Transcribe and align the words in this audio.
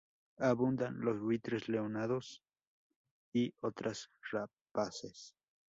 Abundan 0.39 0.99
los 1.01 1.19
buitres 1.19 1.69
leonados 1.69 2.41
y 3.35 3.53
otras 3.61 4.09
rapaces. 4.31 5.35